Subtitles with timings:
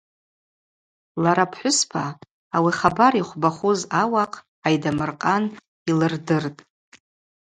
[1.23, 2.03] Лара апхӏвыспа
[2.55, 5.43] ауи ахабар йыхвбахуз ауахъ Айдамыр-къан
[5.89, 6.61] йлырдыртӏ.